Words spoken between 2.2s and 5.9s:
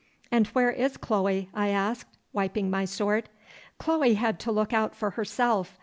wiping my sword. 'Chloe had to look out for herself.